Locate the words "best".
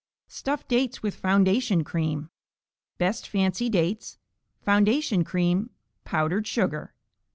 2.97-3.27